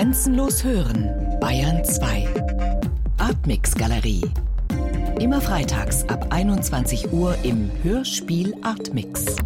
Grenzenlos 0.00 0.64
hören, 0.64 1.38
Bayern 1.40 1.84
2. 1.84 2.26
Artmix 3.18 3.74
Galerie. 3.74 4.22
Immer 5.20 5.42
freitags 5.42 6.08
ab 6.08 6.28
21 6.30 7.12
Uhr 7.12 7.36
im 7.42 7.70
Hörspiel 7.82 8.56
Artmix. 8.62 9.36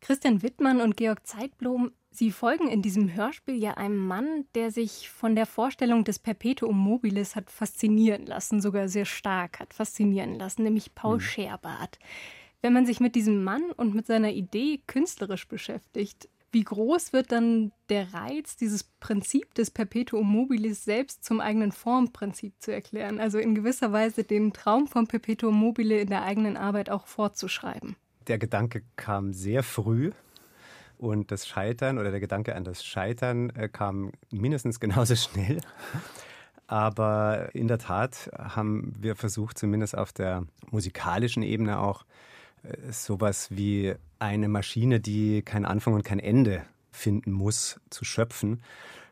Christian 0.00 0.44
Wittmann 0.44 0.80
und 0.80 0.96
Georg 0.96 1.26
Zeitblom, 1.26 1.90
Sie 2.12 2.30
folgen 2.30 2.68
in 2.68 2.82
diesem 2.82 3.12
Hörspiel 3.12 3.56
ja 3.56 3.72
einem 3.74 3.96
Mann, 3.96 4.44
der 4.54 4.70
sich 4.70 5.10
von 5.10 5.34
der 5.34 5.46
Vorstellung 5.46 6.04
des 6.04 6.20
Perpetuum 6.20 6.78
mobilis 6.78 7.34
hat 7.34 7.50
faszinieren 7.50 8.26
lassen, 8.26 8.60
sogar 8.60 8.86
sehr 8.86 9.06
stark 9.06 9.58
hat 9.58 9.74
faszinieren 9.74 10.36
lassen, 10.36 10.62
nämlich 10.62 10.94
Paul 10.94 11.16
mhm. 11.16 11.20
Scherbart. 11.20 11.98
Wenn 12.60 12.74
man 12.74 12.86
sich 12.86 13.00
mit 13.00 13.16
diesem 13.16 13.42
Mann 13.42 13.72
und 13.76 13.92
mit 13.92 14.06
seiner 14.06 14.30
Idee 14.30 14.80
künstlerisch 14.86 15.48
beschäftigt, 15.48 16.28
wie 16.52 16.64
groß 16.64 17.12
wird 17.12 17.32
dann 17.32 17.72
der 17.88 18.12
Reiz, 18.12 18.56
dieses 18.56 18.84
Prinzip 18.84 19.54
des 19.54 19.70
Perpetuum 19.70 20.26
mobilis 20.26 20.84
selbst 20.84 21.24
zum 21.24 21.40
eigenen 21.40 21.72
Formprinzip 21.72 22.54
zu 22.60 22.72
erklären? 22.72 23.18
Also 23.18 23.38
in 23.38 23.54
gewisser 23.54 23.92
Weise 23.92 24.22
den 24.22 24.52
Traum 24.52 24.86
vom 24.86 25.06
Perpetuum 25.06 25.54
mobile 25.54 25.98
in 25.98 26.08
der 26.08 26.22
eigenen 26.22 26.56
Arbeit 26.56 26.90
auch 26.90 27.06
fortzuschreiben? 27.06 27.96
Der 28.28 28.38
Gedanke 28.38 28.82
kam 28.96 29.32
sehr 29.32 29.62
früh. 29.62 30.12
Und 30.98 31.32
das 31.32 31.48
Scheitern 31.48 31.98
oder 31.98 32.12
der 32.12 32.20
Gedanke 32.20 32.54
an 32.54 32.62
das 32.62 32.84
Scheitern 32.84 33.50
äh, 33.50 33.68
kam 33.68 34.12
mindestens 34.30 34.78
genauso 34.80 35.16
schnell. 35.16 35.60
Aber 36.68 37.54
in 37.54 37.66
der 37.66 37.78
Tat 37.78 38.30
haben 38.38 38.94
wir 38.98 39.16
versucht, 39.16 39.58
zumindest 39.58 39.98
auf 39.98 40.12
der 40.12 40.46
musikalischen 40.70 41.42
Ebene 41.42 41.80
auch 41.80 42.04
sowas 42.90 43.48
wie 43.50 43.94
eine 44.18 44.48
Maschine, 44.48 45.00
die 45.00 45.42
kein 45.42 45.64
Anfang 45.64 45.94
und 45.94 46.04
kein 46.04 46.20
Ende 46.20 46.62
finden 46.90 47.32
muss, 47.32 47.80
zu 47.90 48.04
schöpfen. 48.04 48.62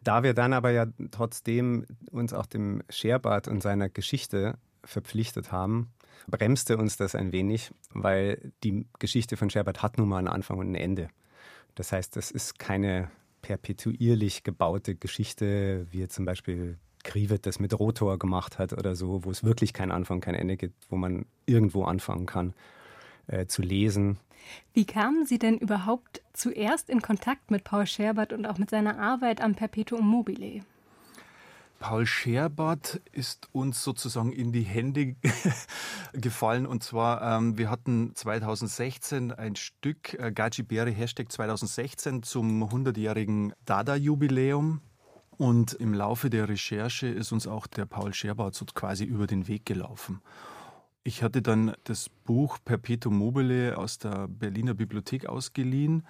Da 0.04 0.22
wir 0.22 0.34
dann 0.34 0.52
aber 0.52 0.70
ja 0.70 0.86
trotzdem 1.10 1.86
uns 2.10 2.32
auch 2.32 2.46
dem 2.46 2.82
Scherbart 2.88 3.48
und 3.48 3.62
seiner 3.62 3.88
Geschichte 3.88 4.56
verpflichtet 4.84 5.52
haben, 5.52 5.90
bremste 6.26 6.76
uns 6.76 6.96
das 6.96 7.14
ein 7.14 7.32
wenig, 7.32 7.70
weil 7.92 8.52
die 8.62 8.86
Geschichte 8.98 9.36
von 9.36 9.50
Scherbart 9.50 9.82
hat 9.82 9.98
nun 9.98 10.08
mal 10.08 10.18
einen 10.18 10.28
Anfang 10.28 10.58
und 10.58 10.70
ein 10.70 10.74
Ende. 10.74 11.08
Das 11.74 11.92
heißt, 11.92 12.16
das 12.16 12.30
ist 12.30 12.58
keine 12.58 13.10
perpetuierlich 13.42 14.42
gebaute 14.42 14.94
Geschichte, 14.94 15.86
wie 15.90 16.06
zum 16.08 16.24
Beispiel 16.24 16.78
Krivet 17.02 17.46
das 17.46 17.58
mit 17.58 17.78
Rotor 17.78 18.18
gemacht 18.18 18.58
hat 18.58 18.74
oder 18.74 18.94
so, 18.94 19.24
wo 19.24 19.30
es 19.30 19.42
wirklich 19.42 19.72
keinen 19.72 19.90
Anfang, 19.90 20.20
kein 20.20 20.34
Ende 20.34 20.56
gibt, 20.58 20.90
wo 20.90 20.96
man 20.96 21.24
irgendwo 21.46 21.84
anfangen 21.84 22.26
kann 22.26 22.54
äh, 23.26 23.46
zu 23.46 23.62
lesen. 23.62 24.18
Wie 24.72 24.84
kamen 24.84 25.26
Sie 25.26 25.38
denn 25.38 25.58
überhaupt 25.58 26.22
zuerst 26.32 26.90
in 26.90 27.02
Kontakt 27.02 27.50
mit 27.50 27.64
Paul 27.64 27.86
Scherbert 27.86 28.32
und 28.32 28.46
auch 28.46 28.58
mit 28.58 28.70
seiner 28.70 28.98
Arbeit 28.98 29.40
am 29.40 29.54
Perpetuum 29.54 30.06
mobile? 30.06 30.62
Paul 31.80 32.04
Scherbart 32.04 33.00
ist 33.10 33.48
uns 33.52 33.82
sozusagen 33.82 34.32
in 34.32 34.52
die 34.52 34.62
Hände 34.62 35.16
gefallen. 36.12 36.66
Und 36.66 36.84
zwar, 36.84 37.38
ähm, 37.38 37.56
wir 37.56 37.70
hatten 37.70 38.14
2016 38.14 39.32
ein 39.32 39.56
Stück, 39.56 40.12
äh, 40.14 40.30
Gaji 40.30 40.62
Beri 40.62 40.94
Hashtag 40.94 41.32
2016 41.32 42.22
zum 42.22 42.62
100-jährigen 42.64 43.54
Dada-Jubiläum. 43.64 44.82
Und 45.38 45.72
im 45.72 45.94
Laufe 45.94 46.28
der 46.28 46.50
Recherche 46.50 47.06
ist 47.06 47.32
uns 47.32 47.46
auch 47.46 47.66
der 47.66 47.86
Paul 47.86 48.12
Scherbart 48.12 48.54
so 48.54 48.66
quasi 48.66 49.04
über 49.04 49.26
den 49.26 49.48
Weg 49.48 49.64
gelaufen. 49.64 50.20
Ich 51.02 51.22
hatte 51.22 51.40
dann 51.40 51.72
das 51.84 52.10
Buch 52.10 52.58
Perpetuum 52.64 53.16
mobile 53.16 53.78
aus 53.78 53.98
der 53.98 54.28
Berliner 54.28 54.74
Bibliothek 54.74 55.26
ausgeliehen 55.26 56.06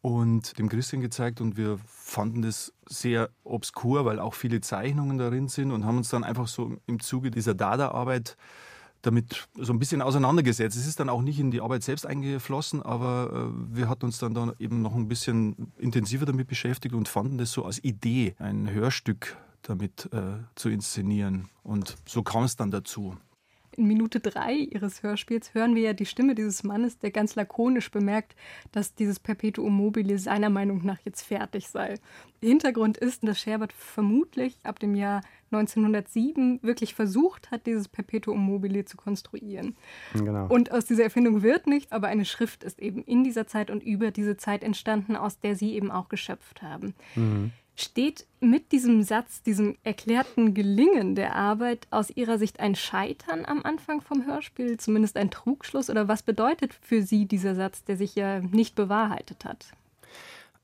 und 0.00 0.58
dem 0.58 0.68
Christian 0.68 1.02
gezeigt 1.02 1.42
und 1.42 1.58
wir 1.58 1.78
fanden 1.86 2.40
das 2.42 2.72
sehr 2.86 3.28
obskur, 3.42 4.04
weil 4.06 4.18
auch 4.18 4.34
viele 4.34 4.62
Zeichnungen 4.62 5.18
darin 5.18 5.48
sind 5.48 5.72
und 5.72 5.84
haben 5.84 5.98
uns 5.98 6.08
dann 6.08 6.24
einfach 6.24 6.48
so 6.48 6.76
im 6.86 7.00
Zuge 7.00 7.30
dieser 7.30 7.54
Dada-Arbeit 7.54 8.36
damit 9.02 9.46
so 9.54 9.72
ein 9.74 9.78
bisschen 9.78 10.00
auseinandergesetzt. 10.00 10.76
Es 10.76 10.86
ist 10.86 11.00
dann 11.00 11.10
auch 11.10 11.20
nicht 11.20 11.38
in 11.38 11.50
die 11.50 11.60
Arbeit 11.60 11.82
selbst 11.82 12.06
eingeflossen, 12.06 12.82
aber 12.82 13.50
äh, 13.52 13.76
wir 13.76 13.88
hatten 13.88 14.06
uns 14.06 14.18
dann, 14.18 14.32
dann 14.32 14.52
eben 14.58 14.80
noch 14.80 14.94
ein 14.94 15.08
bisschen 15.08 15.72
intensiver 15.76 16.24
damit 16.24 16.48
beschäftigt 16.48 16.94
und 16.94 17.08
fanden 17.08 17.36
das 17.36 17.52
so 17.52 17.64
als 17.64 17.82
Idee, 17.84 18.34
ein 18.38 18.70
Hörstück 18.70 19.36
damit 19.62 20.08
äh, 20.12 20.38
zu 20.54 20.70
inszenieren. 20.70 21.48
Und 21.62 21.96
so 22.06 22.22
kam 22.22 22.44
es 22.44 22.56
dann 22.56 22.70
dazu. 22.70 23.16
In 23.76 23.86
Minute 23.86 24.20
drei 24.20 24.54
ihres 24.54 25.02
Hörspiels 25.02 25.52
hören 25.54 25.74
wir 25.74 25.82
ja 25.82 25.92
die 25.92 26.06
Stimme 26.06 26.34
dieses 26.34 26.62
Mannes, 26.62 26.98
der 26.98 27.10
ganz 27.10 27.34
lakonisch 27.34 27.90
bemerkt, 27.90 28.36
dass 28.72 28.94
dieses 28.94 29.18
Perpetuum 29.18 29.74
mobile 29.74 30.18
seiner 30.18 30.50
Meinung 30.50 30.84
nach 30.84 30.98
jetzt 31.04 31.22
fertig 31.22 31.68
sei. 31.68 31.94
Hintergrund 32.40 32.96
ist, 32.98 33.26
dass 33.26 33.40
Sherbert 33.40 33.72
vermutlich 33.72 34.56
ab 34.62 34.78
dem 34.78 34.94
Jahr 34.94 35.22
1907 35.50 36.60
wirklich 36.62 36.94
versucht 36.94 37.50
hat, 37.50 37.66
dieses 37.66 37.88
Perpetuum 37.88 38.38
mobile 38.38 38.84
zu 38.84 38.96
konstruieren. 38.96 39.76
Genau. 40.12 40.46
Und 40.46 40.72
aus 40.72 40.84
dieser 40.84 41.04
Erfindung 41.04 41.42
wird 41.42 41.66
nichts, 41.66 41.92
aber 41.92 42.08
eine 42.08 42.24
Schrift 42.24 42.64
ist 42.64 42.80
eben 42.80 43.02
in 43.04 43.24
dieser 43.24 43.46
Zeit 43.46 43.70
und 43.70 43.82
über 43.82 44.10
diese 44.10 44.36
Zeit 44.36 44.62
entstanden, 44.62 45.16
aus 45.16 45.38
der 45.40 45.56
sie 45.56 45.74
eben 45.74 45.90
auch 45.90 46.08
geschöpft 46.08 46.62
haben. 46.62 46.94
Mhm. 47.14 47.52
Steht 47.76 48.26
mit 48.38 48.70
diesem 48.70 49.02
Satz, 49.02 49.42
diesem 49.42 49.76
erklärten 49.82 50.54
Gelingen 50.54 51.16
der 51.16 51.34
Arbeit 51.34 51.88
aus 51.90 52.10
Ihrer 52.10 52.38
Sicht 52.38 52.60
ein 52.60 52.76
Scheitern 52.76 53.44
am 53.44 53.62
Anfang 53.64 54.00
vom 54.00 54.26
Hörspiel, 54.26 54.76
zumindest 54.76 55.16
ein 55.16 55.30
Trugschluss? 55.30 55.90
Oder 55.90 56.06
was 56.06 56.22
bedeutet 56.22 56.72
für 56.72 57.02
Sie 57.02 57.26
dieser 57.26 57.56
Satz, 57.56 57.82
der 57.82 57.96
sich 57.96 58.14
ja 58.14 58.40
nicht 58.40 58.76
bewahrheitet 58.76 59.44
hat? 59.44 59.72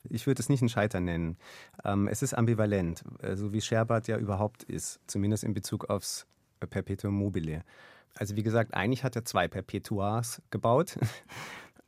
Ich 0.09 0.27
würde 0.27 0.41
es 0.41 0.49
nicht 0.49 0.63
ein 0.63 0.69
Scheitern 0.69 1.05
nennen. 1.05 1.37
Ähm, 1.85 2.07
es 2.09 2.23
ist 2.23 2.33
ambivalent, 2.35 2.99
so 2.99 3.27
also 3.27 3.53
wie 3.53 3.61
Scherbart 3.61 4.07
ja 4.09 4.17
überhaupt 4.17 4.63
ist, 4.63 5.01
zumindest 5.07 5.45
in 5.45 5.53
Bezug 5.53 5.91
aufs 5.91 6.27
Perpetuum 6.61 7.15
mobile. 7.15 7.65
Also 8.15 8.37
wie 8.37 8.43
gesagt, 8.43 8.75
eigentlich 8.75 9.05
hat 9.05 9.17
er 9.17 9.25
zwei 9.25 9.49
Perpetuars 9.49 10.43
gebaut. 10.51 10.99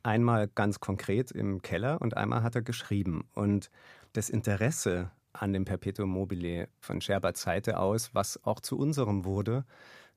Einmal 0.03 0.47
ganz 0.47 0.79
konkret 0.79 1.31
im 1.31 1.61
Keller 1.61 2.01
und 2.01 2.15
einmal 2.15 2.43
hat 2.43 2.55
er 2.55 2.61
geschrieben. 2.61 3.27
Und 3.33 3.69
das 4.13 4.29
Interesse 4.29 5.11
an 5.31 5.53
dem 5.53 5.65
Perpetuum 5.65 6.09
mobile 6.09 6.69
von 6.79 7.01
Scherberts 7.01 7.41
Seite 7.41 7.79
aus, 7.79 8.13
was 8.13 8.43
auch 8.43 8.59
zu 8.59 8.77
unserem 8.77 9.25
wurde, 9.25 9.65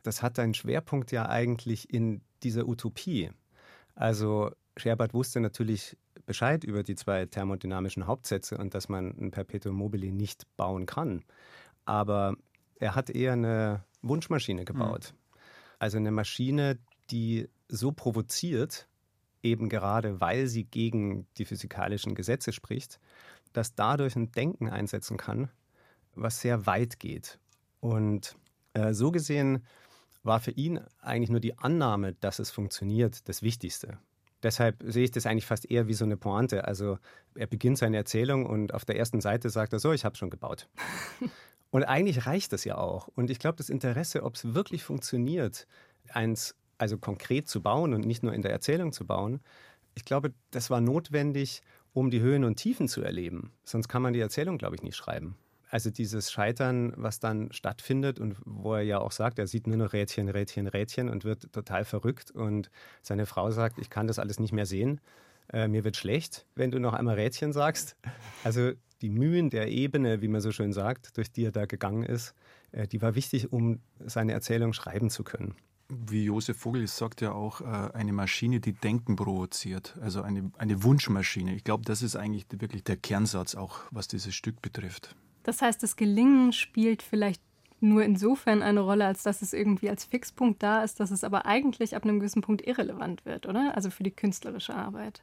das 0.02 0.22
hat 0.22 0.38
einen 0.38 0.54
Schwerpunkt 0.54 1.10
ja 1.10 1.28
eigentlich 1.28 1.92
in 1.92 2.20
dieser 2.42 2.68
Utopie. 2.68 3.30
Also 3.94 4.52
Scherbert 4.76 5.14
wusste 5.14 5.40
natürlich 5.40 5.96
Bescheid 6.26 6.64
über 6.64 6.82
die 6.82 6.96
zwei 6.96 7.26
thermodynamischen 7.26 8.06
Hauptsätze 8.06 8.58
und 8.58 8.74
dass 8.74 8.88
man 8.88 9.16
ein 9.18 9.30
Perpetuum 9.30 9.74
mobile 9.74 10.12
nicht 10.12 10.46
bauen 10.56 10.86
kann. 10.86 11.24
Aber 11.86 12.36
er 12.78 12.94
hat 12.94 13.10
eher 13.10 13.32
eine 13.32 13.84
Wunschmaschine 14.02 14.64
gebaut. 14.64 15.12
Mhm. 15.12 15.38
Also 15.78 15.96
eine 15.96 16.10
Maschine, 16.10 16.78
die 17.10 17.48
so 17.68 17.92
provoziert, 17.92 18.88
eben 19.46 19.68
gerade 19.68 20.20
weil 20.20 20.46
sie 20.46 20.64
gegen 20.64 21.26
die 21.38 21.44
physikalischen 21.44 22.14
Gesetze 22.14 22.52
spricht, 22.52 23.00
das 23.52 23.74
dadurch 23.74 24.16
ein 24.16 24.32
Denken 24.32 24.68
einsetzen 24.68 25.16
kann, 25.16 25.50
was 26.14 26.40
sehr 26.40 26.66
weit 26.66 26.98
geht. 26.98 27.38
Und 27.80 28.36
äh, 28.74 28.92
so 28.92 29.10
gesehen 29.10 29.64
war 30.22 30.40
für 30.40 30.50
ihn 30.50 30.80
eigentlich 31.00 31.30
nur 31.30 31.40
die 31.40 31.56
Annahme, 31.58 32.14
dass 32.14 32.38
es 32.38 32.50
funktioniert, 32.50 33.28
das 33.28 33.42
Wichtigste. 33.42 33.98
Deshalb 34.42 34.82
sehe 34.86 35.04
ich 35.04 35.10
das 35.10 35.26
eigentlich 35.26 35.46
fast 35.46 35.70
eher 35.70 35.88
wie 35.88 35.94
so 35.94 36.04
eine 36.04 36.16
Pointe. 36.16 36.64
Also 36.64 36.98
er 37.34 37.46
beginnt 37.46 37.78
seine 37.78 37.96
Erzählung 37.96 38.44
und 38.44 38.74
auf 38.74 38.84
der 38.84 38.98
ersten 38.98 39.20
Seite 39.20 39.50
sagt 39.50 39.72
er 39.72 39.78
so, 39.78 39.92
ich 39.92 40.04
habe 40.04 40.16
schon 40.16 40.30
gebaut. 40.30 40.68
und 41.70 41.84
eigentlich 41.84 42.26
reicht 42.26 42.52
das 42.52 42.64
ja 42.64 42.76
auch. 42.76 43.08
Und 43.08 43.30
ich 43.30 43.38
glaube, 43.38 43.56
das 43.56 43.70
Interesse, 43.70 44.24
ob 44.24 44.34
es 44.34 44.54
wirklich 44.54 44.84
funktioniert, 44.84 45.66
eins 46.10 46.54
also 46.78 46.98
konkret 46.98 47.48
zu 47.48 47.62
bauen 47.62 47.94
und 47.94 48.06
nicht 48.06 48.22
nur 48.22 48.34
in 48.34 48.42
der 48.42 48.52
Erzählung 48.52 48.92
zu 48.92 49.06
bauen, 49.06 49.40
ich 49.94 50.04
glaube, 50.04 50.32
das 50.50 50.70
war 50.70 50.80
notwendig, 50.80 51.62
um 51.92 52.10
die 52.10 52.20
Höhen 52.20 52.44
und 52.44 52.56
Tiefen 52.56 52.88
zu 52.88 53.02
erleben. 53.02 53.52
Sonst 53.64 53.88
kann 53.88 54.02
man 54.02 54.12
die 54.12 54.20
Erzählung, 54.20 54.58
glaube 54.58 54.76
ich, 54.76 54.82
nicht 54.82 54.96
schreiben. 54.96 55.36
Also 55.68 55.90
dieses 55.90 56.30
Scheitern, 56.30 56.92
was 56.96 57.18
dann 57.18 57.50
stattfindet 57.52 58.20
und 58.20 58.36
wo 58.44 58.74
er 58.74 58.82
ja 58.82 58.98
auch 58.98 59.10
sagt, 59.10 59.38
er 59.38 59.46
sieht 59.46 59.66
nur 59.66 59.76
noch 59.76 59.92
Rädchen, 59.92 60.28
Rädchen, 60.28 60.68
Rädchen 60.68 61.08
und 61.08 61.24
wird 61.24 61.52
total 61.52 61.84
verrückt 61.84 62.30
und 62.30 62.70
seine 63.02 63.26
Frau 63.26 63.50
sagt, 63.50 63.78
ich 63.78 63.90
kann 63.90 64.06
das 64.06 64.18
alles 64.18 64.38
nicht 64.38 64.52
mehr 64.52 64.66
sehen, 64.66 65.00
äh, 65.52 65.66
mir 65.66 65.82
wird 65.82 65.96
schlecht, 65.96 66.46
wenn 66.54 66.70
du 66.70 66.78
noch 66.78 66.92
einmal 66.92 67.16
Rädchen 67.16 67.52
sagst. 67.52 67.96
Also 68.44 68.72
die 69.02 69.10
Mühen 69.10 69.50
der 69.50 69.68
Ebene, 69.68 70.22
wie 70.22 70.28
man 70.28 70.40
so 70.40 70.52
schön 70.52 70.72
sagt, 70.72 71.16
durch 71.16 71.32
die 71.32 71.46
er 71.46 71.52
da 71.52 71.66
gegangen 71.66 72.04
ist, 72.04 72.34
äh, 72.70 72.86
die 72.86 73.02
war 73.02 73.14
wichtig, 73.14 73.52
um 73.52 73.80
seine 73.98 74.32
Erzählung 74.32 74.72
schreiben 74.72 75.10
zu 75.10 75.24
können 75.24 75.56
wie 75.88 76.24
Josef 76.24 76.58
Vogel 76.58 76.86
sagt 76.86 77.20
ja 77.20 77.32
auch, 77.32 77.60
äh, 77.60 77.64
eine 77.64 78.12
Maschine, 78.12 78.60
die 78.60 78.72
Denken 78.72 79.16
provoziert, 79.16 79.96
also 80.00 80.22
eine, 80.22 80.50
eine 80.58 80.82
Wunschmaschine. 80.82 81.54
Ich 81.54 81.64
glaube, 81.64 81.84
das 81.84 82.02
ist 82.02 82.16
eigentlich 82.16 82.46
wirklich 82.50 82.84
der 82.84 82.96
Kernsatz 82.96 83.54
auch, 83.54 83.80
was 83.90 84.08
dieses 84.08 84.34
Stück 84.34 84.60
betrifft. 84.62 85.14
Das 85.42 85.62
heißt, 85.62 85.82
das 85.82 85.96
Gelingen 85.96 86.52
spielt 86.52 87.02
vielleicht 87.02 87.40
nur 87.80 88.02
insofern 88.04 88.62
eine 88.62 88.80
Rolle, 88.80 89.06
als 89.06 89.22
dass 89.22 89.42
es 89.42 89.52
irgendwie 89.52 89.90
als 89.90 90.04
Fixpunkt 90.04 90.62
da 90.62 90.82
ist, 90.82 90.98
dass 90.98 91.10
es 91.10 91.24
aber 91.24 91.46
eigentlich 91.46 91.94
ab 91.94 92.04
einem 92.04 92.18
gewissen 92.18 92.42
Punkt 92.42 92.66
irrelevant 92.66 93.24
wird, 93.24 93.46
oder? 93.46 93.76
Also 93.76 93.90
für 93.90 94.02
die 94.02 94.10
künstlerische 94.10 94.74
Arbeit. 94.74 95.22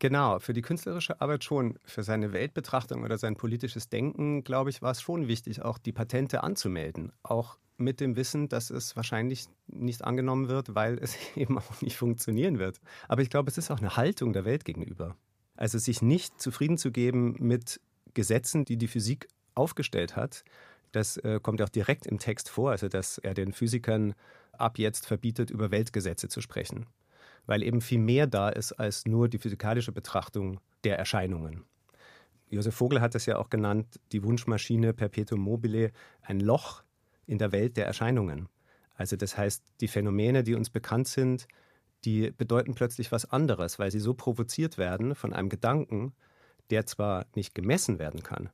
Genau, 0.00 0.38
für 0.38 0.52
die 0.52 0.62
künstlerische 0.62 1.20
Arbeit 1.20 1.42
schon. 1.42 1.78
Für 1.84 2.04
seine 2.04 2.32
Weltbetrachtung 2.32 3.02
oder 3.02 3.18
sein 3.18 3.36
politisches 3.36 3.88
Denken, 3.88 4.44
glaube 4.44 4.70
ich, 4.70 4.80
war 4.80 4.92
es 4.92 5.02
schon 5.02 5.26
wichtig, 5.26 5.62
auch 5.62 5.78
die 5.78 5.92
Patente 5.92 6.44
anzumelden. 6.44 7.12
Auch 7.22 7.58
mit 7.78 8.00
dem 8.00 8.16
Wissen, 8.16 8.48
dass 8.48 8.70
es 8.70 8.96
wahrscheinlich 8.96 9.46
nicht 9.66 10.04
angenommen 10.04 10.48
wird, 10.48 10.74
weil 10.74 10.98
es 10.98 11.16
eben 11.36 11.58
auch 11.58 11.80
nicht 11.80 11.96
funktionieren 11.96 12.58
wird. 12.58 12.80
Aber 13.08 13.22
ich 13.22 13.30
glaube, 13.30 13.50
es 13.50 13.58
ist 13.58 13.70
auch 13.70 13.78
eine 13.78 13.96
Haltung 13.96 14.32
der 14.32 14.44
Welt 14.44 14.64
gegenüber. 14.64 15.16
Also 15.56 15.78
sich 15.78 16.02
nicht 16.02 16.40
zufrieden 16.40 16.78
zu 16.78 16.92
geben 16.92 17.34
mit 17.38 17.80
Gesetzen, 18.14 18.64
die 18.64 18.76
die 18.76 18.88
Physik 18.88 19.28
aufgestellt 19.54 20.14
hat, 20.14 20.44
das 20.92 21.16
äh, 21.18 21.40
kommt 21.42 21.60
auch 21.62 21.68
direkt 21.68 22.06
im 22.06 22.18
Text 22.18 22.48
vor, 22.48 22.70
also 22.70 22.88
dass 22.88 23.18
er 23.18 23.34
den 23.34 23.52
Physikern 23.52 24.14
ab 24.52 24.78
jetzt 24.78 25.06
verbietet, 25.06 25.50
über 25.50 25.70
Weltgesetze 25.70 26.28
zu 26.28 26.40
sprechen, 26.40 26.86
weil 27.48 27.62
eben 27.62 27.80
viel 27.80 27.98
mehr 27.98 28.26
da 28.26 28.50
ist 28.50 28.72
als 28.72 29.06
nur 29.06 29.28
die 29.28 29.38
physikalische 29.38 29.90
Betrachtung 29.90 30.60
der 30.84 30.98
Erscheinungen. 30.98 31.64
Josef 32.50 32.74
Vogel 32.74 33.00
hat 33.00 33.14
es 33.14 33.26
ja 33.26 33.38
auch 33.38 33.48
genannt, 33.48 33.98
die 34.12 34.22
Wunschmaschine 34.22 34.92
Perpetuum 34.92 35.40
mobile, 35.40 35.90
ein 36.22 36.40
Loch 36.40 36.84
in 37.26 37.38
der 37.38 37.50
Welt 37.50 37.76
der 37.78 37.86
Erscheinungen. 37.86 38.48
Also 38.94 39.16
das 39.16 39.38
heißt, 39.38 39.64
die 39.80 39.88
Phänomene, 39.88 40.42
die 40.42 40.54
uns 40.54 40.68
bekannt 40.68 41.08
sind, 41.08 41.48
die 42.04 42.30
bedeuten 42.30 42.74
plötzlich 42.74 43.12
was 43.12 43.24
anderes, 43.24 43.78
weil 43.78 43.90
sie 43.90 44.00
so 44.00 44.12
provoziert 44.12 44.76
werden 44.76 45.14
von 45.14 45.32
einem 45.32 45.48
Gedanken, 45.48 46.12
der 46.68 46.84
zwar 46.84 47.26
nicht 47.34 47.54
gemessen 47.54 47.98
werden 47.98 48.22
kann, 48.22 48.50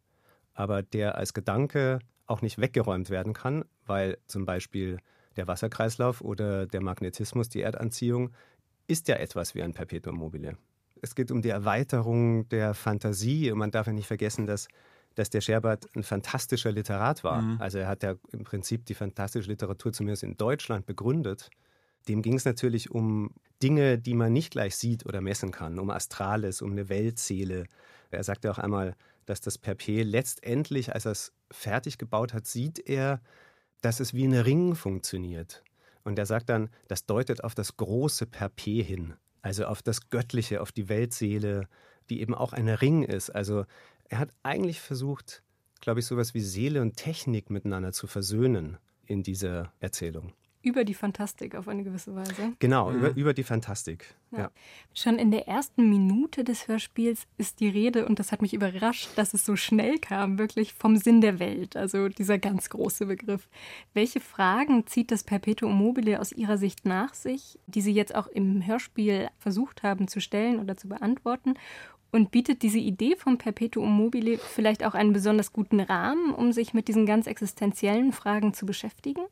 aber 0.52 0.82
der 0.82 1.16
als 1.16 1.34
Gedanke 1.34 1.98
auch 2.26 2.42
nicht 2.42 2.58
weggeräumt 2.58 3.10
werden 3.10 3.32
kann, 3.32 3.64
weil 3.86 4.18
zum 4.28 4.46
Beispiel 4.46 4.98
der 5.36 5.48
Wasserkreislauf 5.48 6.20
oder 6.20 6.66
der 6.66 6.80
Magnetismus, 6.80 7.48
die 7.48 7.62
Erdanziehung, 7.62 8.32
ist 8.86 9.08
ja 9.08 9.16
etwas 9.16 9.54
wie 9.54 9.62
ein 9.62 9.72
Perpetuum 9.72 10.16
mobile. 10.16 10.56
Es 11.02 11.14
geht 11.14 11.30
um 11.30 11.42
die 11.42 11.50
Erweiterung 11.50 12.48
der 12.48 12.74
Fantasie 12.74 13.50
und 13.50 13.58
man 13.58 13.70
darf 13.70 13.86
ja 13.86 13.92
nicht 13.92 14.06
vergessen, 14.06 14.46
dass, 14.46 14.68
dass 15.14 15.30
der 15.30 15.40
Scherbert 15.40 15.86
ein 15.94 16.02
fantastischer 16.02 16.72
Literat 16.72 17.24
war. 17.24 17.42
Mhm. 17.42 17.60
Also 17.60 17.78
er 17.78 17.88
hat 17.88 18.02
ja 18.02 18.14
im 18.32 18.44
Prinzip 18.44 18.86
die 18.86 18.94
fantastische 18.94 19.50
Literatur 19.50 19.92
zumindest 19.92 20.22
in 20.22 20.36
Deutschland 20.36 20.86
begründet. 20.86 21.50
Dem 22.08 22.22
ging 22.22 22.34
es 22.34 22.44
natürlich 22.44 22.90
um 22.90 23.30
Dinge, 23.62 23.98
die 23.98 24.14
man 24.14 24.32
nicht 24.32 24.50
gleich 24.50 24.76
sieht 24.76 25.06
oder 25.06 25.20
messen 25.20 25.50
kann, 25.50 25.78
um 25.78 25.90
Astrales, 25.90 26.62
um 26.62 26.72
eine 26.72 26.88
Weltseele. 26.88 27.64
Er 28.10 28.24
sagte 28.24 28.50
auch 28.50 28.58
einmal, 28.58 28.94
dass 29.26 29.40
das 29.40 29.58
Perpe 29.58 30.02
letztendlich, 30.02 30.94
als 30.94 31.06
er 31.06 31.12
es 31.12 31.32
fertig 31.50 31.98
gebaut 31.98 32.34
hat, 32.34 32.46
sieht 32.46 32.78
er, 32.78 33.20
dass 33.80 34.00
es 34.00 34.14
wie 34.14 34.24
ein 34.24 34.34
Ring 34.34 34.74
funktioniert. 34.74 35.62
Und 36.04 36.18
er 36.18 36.26
sagt 36.26 36.50
dann, 36.50 36.70
das 36.88 37.06
deutet 37.06 37.42
auf 37.42 37.54
das 37.54 37.76
große 37.76 38.26
Perpe 38.26 38.82
hin, 38.82 39.14
also 39.42 39.64
auf 39.66 39.82
das 39.82 40.10
Göttliche, 40.10 40.60
auf 40.60 40.70
die 40.70 40.88
Weltseele, 40.88 41.68
die 42.10 42.20
eben 42.20 42.34
auch 42.34 42.52
ein 42.52 42.68
Ring 42.68 43.02
ist. 43.02 43.30
Also 43.30 43.64
er 44.08 44.18
hat 44.18 44.30
eigentlich 44.42 44.80
versucht, 44.80 45.42
glaube 45.80 46.00
ich, 46.00 46.06
sowas 46.06 46.34
wie 46.34 46.40
Seele 46.40 46.82
und 46.82 46.96
Technik 46.96 47.50
miteinander 47.50 47.92
zu 47.92 48.06
versöhnen 48.06 48.78
in 49.06 49.22
dieser 49.22 49.72
Erzählung 49.80 50.34
über 50.64 50.84
die 50.84 50.94
Fantastik 50.94 51.54
auf 51.54 51.68
eine 51.68 51.84
gewisse 51.84 52.14
Weise. 52.14 52.52
Genau, 52.58 52.90
mhm. 52.90 52.98
über, 52.98 53.16
über 53.16 53.34
die 53.34 53.42
Fantastik. 53.42 54.14
Ja. 54.30 54.38
ja. 54.38 54.50
Schon 54.94 55.18
in 55.18 55.30
der 55.30 55.46
ersten 55.46 55.88
Minute 55.88 56.44
des 56.44 56.66
Hörspiels 56.68 57.26
ist 57.36 57.60
die 57.60 57.68
Rede, 57.68 58.06
und 58.06 58.18
das 58.18 58.32
hat 58.32 58.42
mich 58.42 58.54
überrascht, 58.54 59.10
dass 59.16 59.34
es 59.34 59.44
so 59.44 59.56
schnell 59.56 59.98
kam, 59.98 60.38
wirklich 60.38 60.74
vom 60.74 60.96
Sinn 60.96 61.20
der 61.20 61.38
Welt, 61.38 61.76
also 61.76 62.08
dieser 62.08 62.38
ganz 62.38 62.70
große 62.70 63.06
Begriff. 63.06 63.48
Welche 63.92 64.20
Fragen 64.20 64.86
zieht 64.86 65.10
das 65.10 65.24
Perpetuum 65.24 65.76
mobile 65.76 66.20
aus 66.20 66.32
Ihrer 66.32 66.58
Sicht 66.58 66.86
nach 66.86 67.14
sich, 67.14 67.58
die 67.66 67.80
Sie 67.80 67.92
jetzt 67.92 68.14
auch 68.14 68.26
im 68.26 68.66
Hörspiel 68.66 69.28
versucht 69.38 69.82
haben 69.82 70.08
zu 70.08 70.20
stellen 70.20 70.58
oder 70.58 70.76
zu 70.76 70.88
beantworten? 70.88 71.54
Und 72.14 72.30
bietet 72.30 72.62
diese 72.62 72.78
Idee 72.78 73.16
vom 73.16 73.38
Perpetuum 73.38 73.90
mobile 73.90 74.38
vielleicht 74.38 74.84
auch 74.84 74.94
einen 74.94 75.12
besonders 75.12 75.52
guten 75.52 75.80
Rahmen, 75.80 76.32
um 76.32 76.52
sich 76.52 76.72
mit 76.72 76.86
diesen 76.86 77.06
ganz 77.06 77.26
existenziellen 77.26 78.12
Fragen 78.12 78.54
zu 78.54 78.66
beschäftigen? 78.66 79.22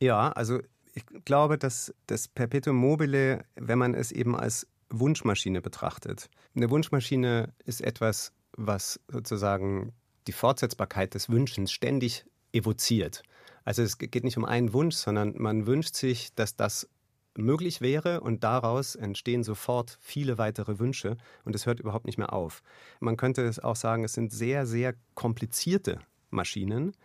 Ja, 0.00 0.30
also 0.32 0.60
ich 0.94 1.04
glaube, 1.24 1.58
dass 1.58 1.94
das 2.06 2.26
Perpetuum 2.26 2.76
mobile, 2.76 3.44
wenn 3.54 3.78
man 3.78 3.94
es 3.94 4.10
eben 4.10 4.34
als 4.34 4.66
Wunschmaschine 4.88 5.62
betrachtet. 5.62 6.28
Eine 6.56 6.70
Wunschmaschine 6.70 7.52
ist 7.64 7.80
etwas, 7.80 8.32
was 8.56 8.98
sozusagen 9.08 9.92
die 10.26 10.32
Fortsetzbarkeit 10.32 11.14
des 11.14 11.28
Wünschens 11.28 11.70
ständig 11.70 12.24
evoziert. 12.52 13.22
Also 13.64 13.82
es 13.82 13.98
geht 13.98 14.24
nicht 14.24 14.36
um 14.36 14.44
einen 14.44 14.72
Wunsch, 14.72 14.96
sondern 14.96 15.34
man 15.36 15.66
wünscht 15.66 15.94
sich, 15.94 16.34
dass 16.34 16.56
das 16.56 16.88
möglich 17.36 17.80
wäre 17.80 18.20
und 18.20 18.42
daraus 18.42 18.96
entstehen 18.96 19.44
sofort 19.44 19.98
viele 20.00 20.38
weitere 20.38 20.78
Wünsche 20.78 21.16
und 21.44 21.54
es 21.54 21.66
hört 21.66 21.78
überhaupt 21.78 22.06
nicht 22.06 22.18
mehr 22.18 22.32
auf. 22.32 22.62
Man 22.98 23.16
könnte 23.16 23.42
es 23.42 23.60
auch 23.60 23.76
sagen, 23.76 24.02
es 24.02 24.14
sind 24.14 24.32
sehr, 24.32 24.66
sehr 24.66 24.94
komplizierte 25.14 26.00
Maschinen, 26.30 26.96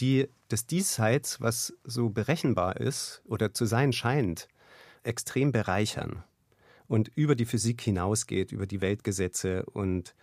die 0.00 0.28
das 0.54 0.66
Diesseits, 0.66 1.40
was 1.40 1.74
so 1.82 2.10
berechenbar 2.10 2.76
ist 2.76 3.22
oder 3.24 3.52
zu 3.52 3.66
sein 3.66 3.92
scheint, 3.92 4.46
extrem 5.02 5.50
bereichern 5.50 6.22
und 6.86 7.10
über 7.16 7.34
die 7.34 7.44
Physik 7.44 7.80
hinausgeht, 7.80 8.52
über 8.52 8.68
die 8.68 8.80
Weltgesetze 8.80 9.64
und 9.64 10.14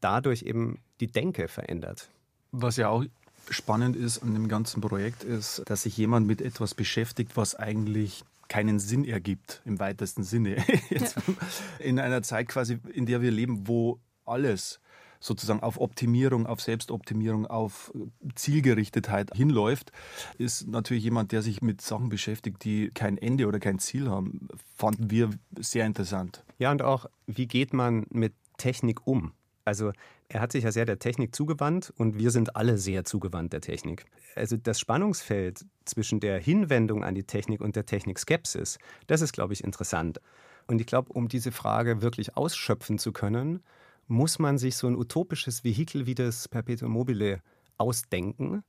dadurch 0.00 0.42
eben 0.42 0.78
die 1.00 1.08
Denke 1.08 1.48
verändert. 1.48 2.08
Was 2.52 2.76
ja 2.76 2.88
auch 2.88 3.04
spannend 3.50 3.96
ist 3.96 4.22
an 4.22 4.32
dem 4.32 4.46
ganzen 4.46 4.80
Projekt 4.80 5.24
ist, 5.24 5.64
dass 5.66 5.82
sich 5.82 5.96
jemand 5.96 6.24
mit 6.24 6.40
etwas 6.40 6.72
beschäftigt, 6.74 7.36
was 7.36 7.56
eigentlich 7.56 8.22
keinen 8.46 8.78
Sinn 8.78 9.04
ergibt 9.04 9.60
im 9.64 9.80
weitesten 9.80 10.22
Sinne. 10.22 10.64
Jetzt 10.88 11.16
ja. 11.16 11.34
In 11.80 11.98
einer 11.98 12.22
Zeit 12.22 12.46
quasi, 12.46 12.78
in 12.92 13.06
der 13.06 13.22
wir 13.22 13.32
leben, 13.32 13.66
wo 13.66 13.98
alles 14.24 14.78
sozusagen 15.20 15.60
auf 15.60 15.78
Optimierung, 15.78 16.46
auf 16.46 16.60
Selbstoptimierung, 16.60 17.46
auf 17.46 17.92
Zielgerichtetheit 18.34 19.30
hinläuft, 19.34 19.92
ist 20.38 20.66
natürlich 20.66 21.04
jemand, 21.04 21.32
der 21.32 21.42
sich 21.42 21.62
mit 21.62 21.80
Sachen 21.82 22.08
beschäftigt, 22.08 22.64
die 22.64 22.90
kein 22.92 23.18
Ende 23.18 23.46
oder 23.46 23.60
kein 23.60 23.78
Ziel 23.78 24.08
haben, 24.08 24.48
fanden 24.74 25.10
wir 25.10 25.30
sehr 25.58 25.86
interessant. 25.86 26.44
Ja, 26.58 26.70
und 26.70 26.82
auch, 26.82 27.06
wie 27.26 27.46
geht 27.46 27.72
man 27.72 28.06
mit 28.10 28.32
Technik 28.56 29.06
um? 29.06 29.32
Also 29.64 29.92
er 30.28 30.40
hat 30.40 30.52
sich 30.52 30.64
ja 30.64 30.72
sehr 30.72 30.86
der 30.86 30.98
Technik 30.98 31.34
zugewandt 31.34 31.92
und 31.96 32.18
wir 32.18 32.30
sind 32.30 32.56
alle 32.56 32.78
sehr 32.78 33.04
zugewandt 33.04 33.52
der 33.52 33.60
Technik. 33.60 34.06
Also 34.34 34.56
das 34.56 34.80
Spannungsfeld 34.80 35.64
zwischen 35.84 36.20
der 36.20 36.38
Hinwendung 36.38 37.04
an 37.04 37.14
die 37.14 37.24
Technik 37.24 37.60
und 37.60 37.76
der 37.76 37.84
Technikskepsis, 37.84 38.78
das 39.06 39.20
ist, 39.20 39.32
glaube 39.32 39.52
ich, 39.52 39.62
interessant. 39.64 40.20
Und 40.66 40.80
ich 40.80 40.86
glaube, 40.86 41.12
um 41.12 41.28
diese 41.28 41.52
Frage 41.52 42.00
wirklich 42.00 42.36
ausschöpfen 42.36 42.98
zu 42.98 43.12
können, 43.12 43.62
muss 44.10 44.40
man 44.40 44.58
sich 44.58 44.76
so 44.76 44.88
ein 44.88 44.96
utopisches 44.96 45.62
Vehikel 45.62 46.04
wie 46.04 46.16
das 46.16 46.48
Perpetuum 46.48 46.90
mobile 46.90 47.40
ausdenken, 47.78 48.64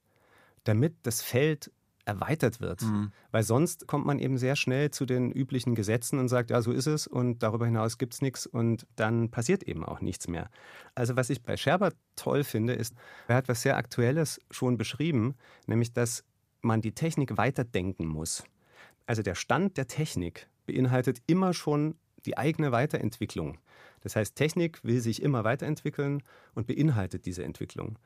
damit 0.63 0.93
das 1.01 1.24
Feld 1.24 1.71
erweitert 2.05 2.62
wird. 2.62 2.83
Mhm. 2.83 3.12
Weil 3.31 3.41
sonst 3.41 3.88
kommt 3.88 4.05
man 4.05 4.19
eben 4.19 4.38
sehr 4.38 4.55
schnell 4.55 4.91
zu 4.91 5.05
den 5.05 5.31
üblichen 5.31 5.74
Gesetzen 5.74 6.19
und 6.19 6.27
sagt, 6.27 6.51
ja, 6.51 6.62
so 6.62 6.71
ist 6.71 6.86
es 6.86 7.07
und 7.07 7.39
darüber 7.41 7.65
hinaus 7.65 7.98
gibt 7.98 8.13
es 8.13 8.21
nichts 8.21 8.45
und 8.45 8.86
dann 8.95 9.29
passiert 9.31 9.63
eben 9.63 9.83
auch 9.83 10.00
nichts 10.00 10.27
mehr. 10.27 10.50
Also 10.93 11.15
was 11.15 11.31
ich 11.31 11.41
bei 11.41 11.57
Scherber 11.57 11.91
toll 12.15 12.43
finde, 12.43 12.74
ist, 12.74 12.93
er 13.27 13.36
hat 13.36 13.48
was 13.48 13.63
sehr 13.63 13.77
Aktuelles 13.77 14.39
schon 14.51 14.77
beschrieben, 14.77 15.33
nämlich 15.65 15.91
dass 15.91 16.24
man 16.62 16.81
die 16.81 16.91
Technik 16.91 17.38
weiterdenken 17.38 18.05
muss. 18.05 18.43
Also 19.07 19.24
der 19.24 19.36
Stand 19.36 19.77
der 19.77 19.88
Technik 19.88 20.48
beinhaltet 20.67 21.21
immer 21.25 21.53
schon 21.53 21.95
die 22.27 22.38
eigene 22.38 22.71
Weiterentwicklung. 22.71 23.57
Das 24.01 24.15
heißt, 24.15 24.36
Technik 24.36 24.84
will 24.84 25.00
sich 25.00 25.22
immer 25.22 25.43
weiterentwickeln 25.43 26.24
und 26.53 26.67
beinhaltet 26.67 27.25
diese 27.25 27.43
Entwicklung. 27.43 27.98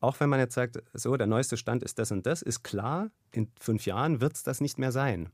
Auch 0.00 0.20
wenn 0.20 0.28
man 0.28 0.40
jetzt 0.40 0.54
sagt, 0.54 0.82
so, 0.92 1.16
der 1.16 1.26
neueste 1.26 1.56
Stand 1.56 1.82
ist 1.82 1.98
das 1.98 2.12
und 2.12 2.26
das, 2.26 2.42
ist 2.42 2.62
klar, 2.62 3.10
in 3.32 3.48
fünf 3.58 3.86
Jahren 3.86 4.20
wird 4.20 4.34
es 4.34 4.42
das 4.42 4.60
nicht 4.60 4.78
mehr 4.78 4.92
sein. 4.92 5.30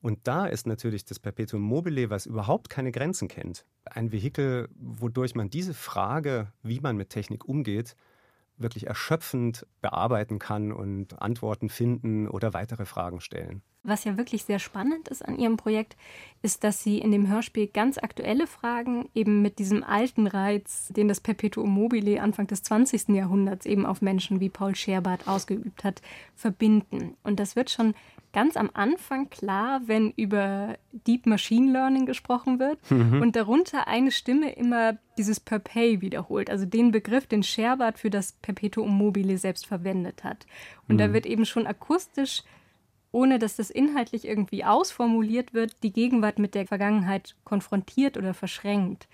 Und 0.00 0.20
da 0.24 0.46
ist 0.46 0.66
natürlich 0.66 1.04
das 1.04 1.18
Perpetuum 1.18 1.62
mobile, 1.62 2.10
was 2.10 2.26
überhaupt 2.26 2.68
keine 2.68 2.92
Grenzen 2.92 3.28
kennt, 3.28 3.64
ein 3.84 4.12
Vehikel, 4.12 4.68
wodurch 4.76 5.34
man 5.34 5.50
diese 5.50 5.74
Frage, 5.74 6.52
wie 6.62 6.80
man 6.80 6.96
mit 6.96 7.10
Technik 7.10 7.46
umgeht, 7.46 7.96
wirklich 8.56 8.86
erschöpfend 8.86 9.66
bearbeiten 9.80 10.38
kann 10.38 10.72
und 10.72 11.20
Antworten 11.20 11.68
finden 11.68 12.28
oder 12.28 12.54
weitere 12.54 12.84
Fragen 12.84 13.20
stellen. 13.20 13.62
Was 13.86 14.04
ja 14.04 14.16
wirklich 14.16 14.44
sehr 14.44 14.58
spannend 14.58 15.08
ist 15.08 15.22
an 15.22 15.38
Ihrem 15.38 15.58
Projekt, 15.58 15.96
ist, 16.40 16.64
dass 16.64 16.82
Sie 16.82 16.98
in 16.98 17.10
dem 17.10 17.28
Hörspiel 17.28 17.66
ganz 17.66 17.98
aktuelle 17.98 18.46
Fragen 18.46 19.10
eben 19.14 19.42
mit 19.42 19.58
diesem 19.58 19.84
alten 19.84 20.26
Reiz, 20.26 20.88
den 20.88 21.06
das 21.06 21.20
Perpetuum 21.20 21.68
mobile 21.68 22.22
Anfang 22.22 22.46
des 22.46 22.62
20. 22.62 23.10
Jahrhunderts 23.10 23.66
eben 23.66 23.84
auf 23.84 24.00
Menschen 24.00 24.40
wie 24.40 24.48
Paul 24.48 24.74
Scherbart 24.74 25.28
ausgeübt 25.28 25.84
hat, 25.84 26.00
verbinden. 26.34 27.18
Und 27.24 27.38
das 27.38 27.56
wird 27.56 27.68
schon 27.68 27.92
ganz 28.34 28.58
am 28.58 28.68
Anfang 28.74 29.30
klar, 29.30 29.82
wenn 29.86 30.10
über 30.10 30.76
Deep 30.92 31.24
Machine 31.24 31.72
Learning 31.72 32.04
gesprochen 32.04 32.58
wird 32.58 32.78
mhm. 32.90 33.22
und 33.22 33.36
darunter 33.36 33.86
eine 33.86 34.10
Stimme 34.10 34.52
immer 34.52 34.98
dieses 35.16 35.40
Perpay 35.40 36.02
wiederholt, 36.02 36.50
also 36.50 36.66
den 36.66 36.90
Begriff, 36.90 37.26
den 37.26 37.42
Scherbart 37.42 37.98
für 37.98 38.10
das 38.10 38.32
Perpetuum 38.32 38.90
mobile 38.90 39.38
selbst 39.38 39.66
verwendet 39.66 40.24
hat. 40.24 40.46
Und 40.88 40.96
mhm. 40.96 40.98
da 40.98 41.12
wird 41.14 41.24
eben 41.24 41.46
schon 41.46 41.66
akustisch 41.66 42.42
ohne 43.12 43.38
dass 43.38 43.54
das 43.54 43.70
inhaltlich 43.70 44.26
irgendwie 44.26 44.64
ausformuliert 44.64 45.54
wird, 45.54 45.84
die 45.84 45.92
Gegenwart 45.92 46.40
mit 46.40 46.56
der 46.56 46.66
Vergangenheit 46.66 47.36
konfrontiert 47.44 48.16
oder 48.16 48.34
verschränkt. 48.34 49.06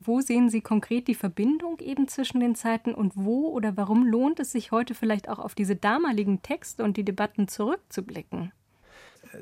Wo 0.00 0.22
sehen 0.22 0.48
Sie 0.48 0.62
konkret 0.62 1.06
die 1.06 1.14
Verbindung 1.14 1.78
eben 1.78 2.08
zwischen 2.08 2.40
den 2.40 2.54
Zeiten 2.54 2.94
und 2.94 3.12
wo 3.14 3.48
oder 3.48 3.76
warum 3.76 4.06
lohnt 4.06 4.40
es 4.40 4.52
sich 4.52 4.72
heute 4.72 4.94
vielleicht 4.94 5.28
auch 5.28 5.38
auf 5.38 5.54
diese 5.54 5.76
damaligen 5.76 6.40
Texte 6.40 6.82
und 6.82 6.96
die 6.96 7.04
Debatten 7.04 7.46
zurückzublicken? 7.46 8.52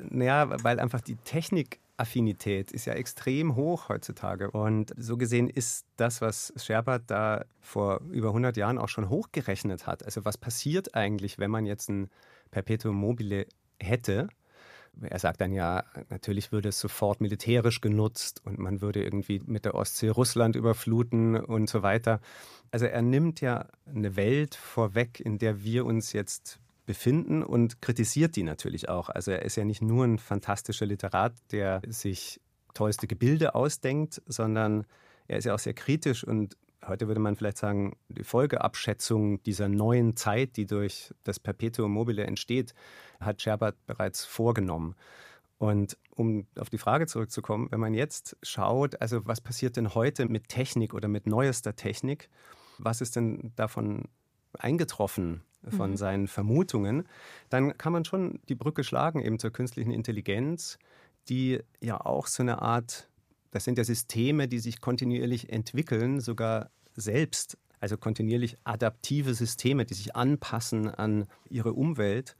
Naja, 0.09 0.63
weil 0.63 0.79
einfach 0.79 1.01
die 1.01 1.15
Technikaffinität 1.15 2.71
ist 2.71 2.85
ja 2.85 2.93
extrem 2.93 3.55
hoch 3.55 3.89
heutzutage. 3.89 4.51
Und 4.51 4.93
so 4.97 5.17
gesehen 5.17 5.49
ist 5.49 5.85
das, 5.97 6.21
was 6.21 6.53
Scherbert 6.55 7.03
da 7.07 7.45
vor 7.59 8.01
über 8.09 8.29
100 8.29 8.57
Jahren 8.57 8.77
auch 8.77 8.89
schon 8.89 9.09
hochgerechnet 9.09 9.87
hat. 9.87 10.03
Also 10.05 10.25
was 10.25 10.37
passiert 10.37 10.95
eigentlich, 10.95 11.39
wenn 11.39 11.51
man 11.51 11.65
jetzt 11.65 11.89
ein 11.89 12.09
Perpetuum 12.51 12.95
mobile 12.95 13.45
hätte? 13.79 14.27
Er 14.99 15.19
sagt 15.19 15.39
dann 15.41 15.53
ja, 15.53 15.83
natürlich 16.09 16.51
würde 16.51 16.69
es 16.69 16.79
sofort 16.79 17.21
militärisch 17.21 17.81
genutzt 17.81 18.41
und 18.43 18.59
man 18.59 18.81
würde 18.81 19.03
irgendwie 19.03 19.41
mit 19.45 19.63
der 19.65 19.75
Ostsee 19.75 20.09
Russland 20.09 20.55
überfluten 20.55 21.37
und 21.37 21.69
so 21.69 21.81
weiter. 21.81 22.19
Also 22.71 22.85
er 22.85 23.01
nimmt 23.01 23.41
ja 23.41 23.67
eine 23.85 24.15
Welt 24.15 24.55
vorweg, 24.55 25.19
in 25.19 25.37
der 25.37 25.63
wir 25.63 25.85
uns 25.85 26.13
jetzt 26.13 26.59
befinden 26.85 27.43
und 27.43 27.81
kritisiert 27.81 28.35
die 28.35 28.43
natürlich 28.43 28.89
auch. 28.89 29.09
Also 29.09 29.31
er 29.31 29.43
ist 29.43 29.55
ja 29.55 29.63
nicht 29.63 29.81
nur 29.81 30.05
ein 30.05 30.17
fantastischer 30.17 30.85
Literat, 30.85 31.33
der 31.51 31.81
sich 31.87 32.41
tollste 32.73 33.07
Gebilde 33.07 33.55
ausdenkt, 33.55 34.21
sondern 34.25 34.85
er 35.27 35.37
ist 35.37 35.45
ja 35.45 35.53
auch 35.53 35.59
sehr 35.59 35.73
kritisch 35.73 36.23
und 36.23 36.57
heute 36.85 37.07
würde 37.07 37.19
man 37.19 37.35
vielleicht 37.35 37.57
sagen, 37.57 37.95
die 38.09 38.23
Folgeabschätzung 38.23 39.41
dieser 39.43 39.69
neuen 39.69 40.15
Zeit, 40.15 40.57
die 40.57 40.65
durch 40.65 41.13
das 41.23 41.39
Perpetuum 41.39 41.91
mobile 41.91 42.23
entsteht, 42.23 42.73
hat 43.19 43.41
Scherbert 43.41 43.75
bereits 43.85 44.25
vorgenommen. 44.25 44.95
Und 45.57 45.97
um 46.15 46.47
auf 46.57 46.71
die 46.71 46.79
Frage 46.79 47.05
zurückzukommen, 47.05 47.67
wenn 47.69 47.79
man 47.79 47.93
jetzt 47.93 48.35
schaut, 48.41 48.99
also 48.99 49.25
was 49.27 49.41
passiert 49.41 49.77
denn 49.77 49.93
heute 49.93 50.25
mit 50.25 50.49
Technik 50.49 50.95
oder 50.95 51.07
mit 51.07 51.27
neuester 51.27 51.75
Technik? 51.75 52.29
Was 52.79 52.99
ist 52.99 53.15
denn 53.15 53.51
davon 53.55 54.05
eingetroffen 54.57 55.43
von 55.69 55.91
mhm. 55.91 55.97
seinen 55.97 56.27
Vermutungen? 56.27 57.07
Dann 57.49 57.77
kann 57.77 57.93
man 57.93 58.05
schon 58.05 58.39
die 58.49 58.55
Brücke 58.55 58.83
schlagen 58.83 59.19
eben 59.21 59.39
zur 59.39 59.51
künstlichen 59.51 59.91
Intelligenz, 59.91 60.77
die 61.29 61.59
ja 61.79 61.99
auch 61.99 62.27
so 62.27 62.43
eine 62.43 62.61
Art, 62.61 63.09
das 63.51 63.63
sind 63.63 63.77
ja 63.77 63.83
Systeme, 63.83 64.47
die 64.47 64.59
sich 64.59 64.81
kontinuierlich 64.81 65.51
entwickeln, 65.51 66.19
sogar 66.19 66.69
selbst, 66.95 67.57
also 67.79 67.97
kontinuierlich 67.97 68.57
adaptive 68.63 69.33
Systeme, 69.33 69.85
die 69.85 69.93
sich 69.93 70.15
anpassen 70.15 70.87
an 70.89 71.27
ihre 71.49 71.73
Umwelt. 71.73 72.35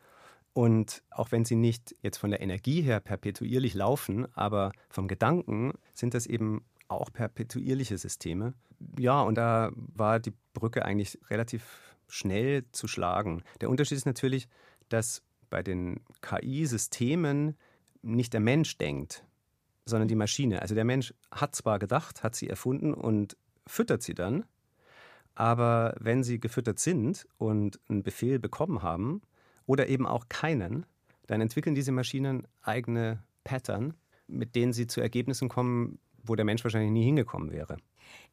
Und 0.53 1.01
auch 1.11 1.31
wenn 1.31 1.45
sie 1.45 1.55
nicht 1.55 1.95
jetzt 2.01 2.17
von 2.17 2.31
der 2.31 2.41
Energie 2.41 2.81
her 2.81 2.99
perpetuierlich 2.99 3.73
laufen, 3.73 4.27
aber 4.35 4.73
vom 4.89 5.07
Gedanken 5.07 5.73
sind 5.93 6.13
das 6.13 6.27
eben 6.27 6.65
auch 6.89 7.11
perpetuierliche 7.13 7.97
Systeme. 7.97 8.53
Ja, 8.97 9.21
und 9.21 9.35
da 9.35 9.71
war 9.75 10.19
die 10.19 10.33
Brücke 10.53 10.83
eigentlich 10.83 11.17
relativ 11.29 11.90
schnell 12.11 12.65
zu 12.71 12.87
schlagen. 12.87 13.43
Der 13.61 13.69
Unterschied 13.69 13.97
ist 13.97 14.05
natürlich, 14.05 14.47
dass 14.89 15.23
bei 15.49 15.63
den 15.63 16.01
KI-Systemen 16.21 17.57
nicht 18.01 18.33
der 18.33 18.39
Mensch 18.39 18.77
denkt, 18.77 19.23
sondern 19.85 20.07
die 20.07 20.15
Maschine. 20.15 20.61
Also 20.61 20.75
der 20.75 20.85
Mensch 20.85 21.13
hat 21.31 21.55
zwar 21.55 21.79
gedacht, 21.79 22.23
hat 22.23 22.35
sie 22.35 22.49
erfunden 22.49 22.93
und 22.93 23.37
füttert 23.67 24.03
sie 24.03 24.13
dann, 24.13 24.45
aber 25.35 25.95
wenn 25.99 26.23
sie 26.23 26.39
gefüttert 26.39 26.79
sind 26.79 27.27
und 27.37 27.79
einen 27.87 28.03
Befehl 28.03 28.39
bekommen 28.39 28.81
haben, 28.81 29.21
oder 29.65 29.87
eben 29.87 30.05
auch 30.05 30.27
keinen, 30.27 30.85
dann 31.27 31.39
entwickeln 31.39 31.75
diese 31.75 31.93
Maschinen 31.93 32.47
eigene 32.61 33.23
Pattern, 33.45 33.93
mit 34.27 34.55
denen 34.55 34.73
sie 34.73 34.87
zu 34.87 34.99
Ergebnissen 34.99 35.49
kommen, 35.49 35.99
wo 36.23 36.35
der 36.35 36.45
Mensch 36.45 36.63
wahrscheinlich 36.63 36.91
nie 36.91 37.05
hingekommen 37.05 37.51
wäre. 37.51 37.77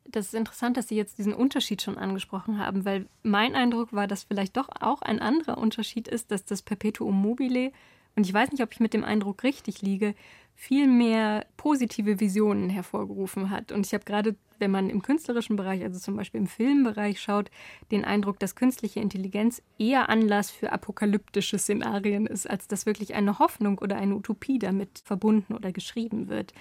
Das 0.04 0.26
ist 0.26 0.34
interessant, 0.34 0.76
dass 0.76 0.88
Sie 0.88 0.96
jetzt 0.96 1.18
diesen 1.18 1.34
Unterschied 1.34 1.82
schon 1.82 1.98
angesprochen 1.98 2.58
haben, 2.58 2.84
weil 2.84 3.06
mein 3.22 3.54
Eindruck 3.54 3.92
war, 3.92 4.06
dass 4.06 4.24
vielleicht 4.24 4.56
doch 4.56 4.68
auch 4.80 5.02
ein 5.02 5.20
anderer 5.20 5.58
Unterschied 5.58 6.08
ist, 6.08 6.30
dass 6.30 6.44
das 6.44 6.62
Perpetuum 6.62 7.14
mobile, 7.14 7.72
und 8.16 8.26
ich 8.26 8.32
weiß 8.32 8.50
nicht, 8.50 8.62
ob 8.62 8.72
ich 8.72 8.80
mit 8.80 8.94
dem 8.94 9.04
Eindruck 9.04 9.44
richtig 9.44 9.82
liege, 9.82 10.14
viel 10.60 10.88
mehr 10.88 11.46
positive 11.56 12.18
Visionen 12.18 12.68
hervorgerufen 12.68 13.48
hat. 13.50 13.70
Und 13.70 13.86
ich 13.86 13.94
habe 13.94 14.04
gerade, 14.04 14.34
wenn 14.58 14.72
man 14.72 14.90
im 14.90 15.02
künstlerischen 15.02 15.54
Bereich, 15.54 15.84
also 15.84 16.00
zum 16.00 16.16
Beispiel 16.16 16.40
im 16.40 16.48
Filmbereich 16.48 17.20
schaut, 17.20 17.48
den 17.92 18.04
Eindruck, 18.04 18.40
dass 18.40 18.56
künstliche 18.56 18.98
Intelligenz 18.98 19.62
eher 19.78 20.08
Anlass 20.08 20.50
für 20.50 20.72
apokalyptische 20.72 21.60
Szenarien 21.60 22.26
ist, 22.26 22.50
als 22.50 22.66
dass 22.66 22.86
wirklich 22.86 23.14
eine 23.14 23.38
Hoffnung 23.38 23.78
oder 23.78 23.96
eine 23.96 24.16
Utopie 24.16 24.58
damit 24.58 25.00
verbunden 25.04 25.54
oder 25.54 25.70
geschrieben 25.70 26.28
wird. 26.28 26.52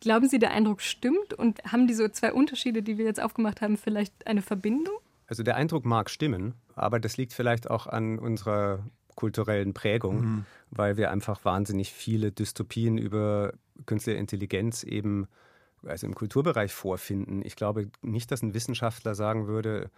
Glauben 0.00 0.28
Sie, 0.28 0.38
der 0.38 0.50
Eindruck 0.50 0.82
stimmt 0.82 1.34
und 1.34 1.62
haben 1.64 1.86
diese 1.86 2.10
zwei 2.12 2.32
Unterschiede, 2.32 2.82
die 2.82 2.98
wir 2.98 3.04
jetzt 3.04 3.20
aufgemacht 3.22 3.60
haben, 3.60 3.76
vielleicht 3.76 4.26
eine 4.26 4.42
Verbindung? 4.42 4.94
Also 5.26 5.42
der 5.42 5.56
Eindruck 5.56 5.84
mag 5.84 6.10
stimmen, 6.10 6.54
aber 6.74 7.00
das 7.00 7.16
liegt 7.16 7.32
vielleicht 7.32 7.70
auch 7.70 7.86
an 7.86 8.18
unserer 8.18 8.84
kulturellen 9.14 9.74
Prägung, 9.74 10.20
mhm. 10.20 10.46
weil 10.70 10.96
wir 10.96 11.10
einfach 11.10 11.44
wahnsinnig 11.44 11.92
viele 11.92 12.32
Dystopien 12.32 12.98
über 12.98 13.52
künstliche 13.86 14.18
Intelligenz 14.18 14.82
eben 14.82 15.28
also 15.86 16.06
im 16.06 16.14
Kulturbereich 16.14 16.72
vorfinden. 16.72 17.42
Ich 17.44 17.56
glaube 17.56 17.90
nicht, 18.02 18.30
dass 18.30 18.42
ein 18.42 18.54
Wissenschaftler 18.54 19.14
sagen 19.14 19.46
würde, 19.46 19.90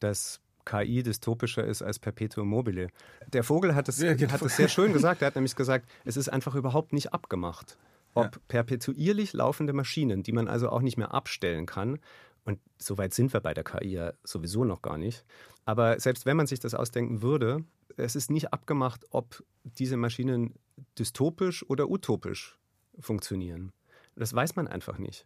dass 0.00 0.40
KI 0.64 1.02
dystopischer 1.02 1.64
ist 1.64 1.82
als 1.82 1.98
Perpetuum 1.98 2.48
mobile. 2.48 2.88
Der 3.32 3.42
Vogel 3.42 3.74
hat 3.74 3.88
es, 3.88 4.00
ja, 4.00 4.14
genau. 4.14 4.32
hat 4.32 4.42
es 4.42 4.56
sehr 4.56 4.68
schön 4.68 4.92
gesagt. 4.92 5.22
Er 5.22 5.26
hat 5.26 5.34
nämlich 5.34 5.56
gesagt, 5.56 5.88
es 6.04 6.16
ist 6.16 6.28
einfach 6.28 6.54
überhaupt 6.54 6.92
nicht 6.92 7.12
abgemacht, 7.12 7.76
ob 8.14 8.36
ja. 8.36 8.42
perpetuierlich 8.48 9.32
laufende 9.32 9.72
Maschinen, 9.72 10.22
die 10.22 10.32
man 10.32 10.48
also 10.48 10.68
auch 10.68 10.82
nicht 10.82 10.96
mehr 10.96 11.14
abstellen 11.14 11.66
kann, 11.66 11.98
und 12.44 12.58
so 12.78 12.98
weit 12.98 13.14
sind 13.14 13.32
wir 13.32 13.40
bei 13.40 13.54
der 13.54 13.64
KI 13.64 13.92
ja 13.92 14.12
sowieso 14.24 14.64
noch 14.64 14.82
gar 14.82 14.98
nicht. 14.98 15.24
Aber 15.64 16.00
selbst 16.00 16.26
wenn 16.26 16.36
man 16.36 16.46
sich 16.46 16.58
das 16.58 16.74
ausdenken 16.74 17.22
würde, 17.22 17.64
es 17.96 18.16
ist 18.16 18.30
nicht 18.30 18.52
abgemacht, 18.52 19.04
ob 19.10 19.44
diese 19.62 19.96
Maschinen 19.96 20.54
dystopisch 20.98 21.64
oder 21.68 21.88
utopisch 21.88 22.58
funktionieren. 22.98 23.72
Das 24.16 24.34
weiß 24.34 24.56
man 24.56 24.66
einfach 24.66 24.98
nicht. 24.98 25.24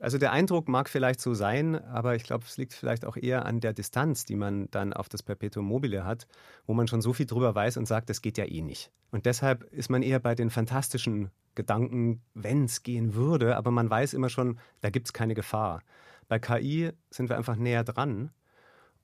Also 0.00 0.18
der 0.18 0.32
Eindruck 0.32 0.68
mag 0.68 0.88
vielleicht 0.88 1.20
so 1.20 1.34
sein, 1.34 1.76
aber 1.84 2.14
ich 2.16 2.24
glaube, 2.24 2.44
es 2.46 2.56
liegt 2.56 2.72
vielleicht 2.72 3.04
auch 3.04 3.16
eher 3.16 3.46
an 3.46 3.60
der 3.60 3.72
Distanz, 3.72 4.24
die 4.24 4.36
man 4.36 4.70
dann 4.70 4.92
auf 4.92 5.08
das 5.08 5.22
Perpetuum 5.22 5.66
mobile 5.66 6.04
hat, 6.04 6.26
wo 6.66 6.74
man 6.74 6.88
schon 6.88 7.00
so 7.00 7.12
viel 7.12 7.26
drüber 7.26 7.54
weiß 7.54 7.76
und 7.76 7.86
sagt, 7.86 8.10
das 8.10 8.20
geht 8.20 8.38
ja 8.38 8.44
eh 8.44 8.60
nicht. 8.60 8.90
Und 9.10 9.26
deshalb 9.26 9.62
ist 9.72 9.90
man 9.90 10.02
eher 10.02 10.18
bei 10.18 10.34
den 10.34 10.50
fantastischen 10.50 11.30
Gedanken, 11.54 12.22
wenn 12.34 12.64
es 12.64 12.82
gehen 12.82 13.14
würde, 13.14 13.56
aber 13.56 13.70
man 13.70 13.88
weiß 13.88 14.14
immer 14.14 14.28
schon, 14.28 14.58
da 14.80 14.90
gibt 14.90 15.06
es 15.06 15.12
keine 15.12 15.34
Gefahr. 15.34 15.82
Bei 16.28 16.38
KI 16.38 16.90
sind 17.10 17.28
wir 17.28 17.36
einfach 17.36 17.56
näher 17.56 17.84
dran 17.84 18.30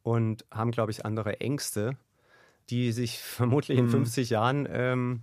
und 0.03 0.45
haben, 0.51 0.73
glaube 0.73 0.91
ich, 0.91 1.05
andere 1.05 1.41
Ängste, 1.41 1.97
die 2.71 2.93
sich 2.93 3.19
vermutlich 3.21 3.79
in 3.79 3.89
50 3.89 4.29
mhm. 4.29 4.33
Jahren 4.33 4.69
ähm, 4.71 5.23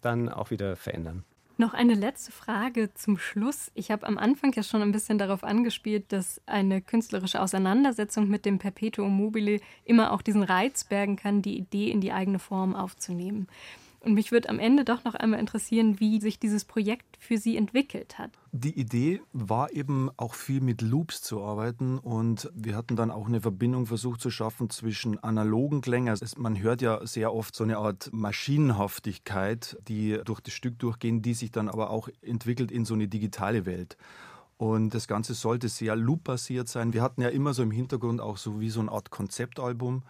dann 0.00 0.28
auch 0.28 0.50
wieder 0.50 0.76
verändern. 0.76 1.24
Noch 1.58 1.72
eine 1.72 1.94
letzte 1.94 2.32
Frage 2.32 2.92
zum 2.92 3.16
Schluss. 3.16 3.70
Ich 3.74 3.90
habe 3.90 4.06
am 4.06 4.18
Anfang 4.18 4.52
ja 4.52 4.62
schon 4.62 4.82
ein 4.82 4.92
bisschen 4.92 5.16
darauf 5.16 5.42
angespielt, 5.42 6.12
dass 6.12 6.42
eine 6.44 6.82
künstlerische 6.82 7.40
Auseinandersetzung 7.40 8.28
mit 8.28 8.44
dem 8.44 8.58
Perpetuum 8.58 9.16
mobile 9.16 9.60
immer 9.84 10.12
auch 10.12 10.20
diesen 10.20 10.42
Reiz 10.42 10.84
bergen 10.84 11.16
kann, 11.16 11.40
die 11.40 11.56
Idee 11.56 11.90
in 11.90 12.02
die 12.02 12.12
eigene 12.12 12.38
Form 12.38 12.74
aufzunehmen. 12.76 13.48
Und 14.06 14.14
mich 14.14 14.30
würde 14.30 14.50
am 14.50 14.60
Ende 14.60 14.84
doch 14.84 15.02
noch 15.02 15.16
einmal 15.16 15.40
interessieren, 15.40 15.98
wie 15.98 16.20
sich 16.20 16.38
dieses 16.38 16.64
Projekt 16.64 17.16
für 17.18 17.38
Sie 17.38 17.56
entwickelt 17.56 18.18
hat. 18.18 18.30
Die 18.52 18.78
Idee 18.78 19.20
war 19.32 19.72
eben 19.72 20.12
auch 20.16 20.34
viel 20.34 20.60
mit 20.60 20.80
Loops 20.80 21.22
zu 21.22 21.42
arbeiten 21.42 21.98
und 21.98 22.48
wir 22.54 22.76
hatten 22.76 22.94
dann 22.94 23.10
auch 23.10 23.26
eine 23.26 23.40
Verbindung 23.40 23.86
versucht 23.86 24.20
zu 24.20 24.30
schaffen 24.30 24.70
zwischen 24.70 25.18
analogen 25.24 25.80
Klängen. 25.80 26.10
Also 26.10 26.24
man 26.40 26.56
hört 26.56 26.82
ja 26.82 27.04
sehr 27.04 27.34
oft 27.34 27.56
so 27.56 27.64
eine 27.64 27.78
Art 27.78 28.10
Maschinenhaftigkeit, 28.12 29.76
die 29.88 30.20
durch 30.24 30.40
das 30.40 30.54
Stück 30.54 30.78
durchgehen, 30.78 31.20
die 31.20 31.34
sich 31.34 31.50
dann 31.50 31.68
aber 31.68 31.90
auch 31.90 32.08
entwickelt 32.22 32.70
in 32.70 32.84
so 32.84 32.94
eine 32.94 33.08
digitale 33.08 33.66
Welt. 33.66 33.96
Und 34.56 34.94
das 34.94 35.08
Ganze 35.08 35.34
sollte 35.34 35.68
sehr 35.68 35.96
loop-basiert 35.96 36.68
sein. 36.68 36.92
Wir 36.92 37.02
hatten 37.02 37.22
ja 37.22 37.28
immer 37.28 37.54
so 37.54 37.64
im 37.64 37.72
Hintergrund 37.72 38.20
auch 38.20 38.36
so 38.36 38.60
wie 38.60 38.70
so 38.70 38.78
eine 38.78 38.92
Art 38.92 39.10
Konzeptalbum 39.10 40.04